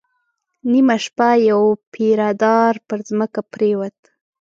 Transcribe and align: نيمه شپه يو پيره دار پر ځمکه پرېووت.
نيمه 0.71 0.97
شپه 1.05 1.29
يو 1.49 1.61
پيره 1.93 2.29
دار 2.43 2.73
پر 2.87 2.99
ځمکه 3.09 3.41
پرېووت. 3.53 3.97